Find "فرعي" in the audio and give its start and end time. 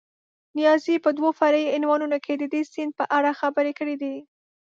1.39-1.65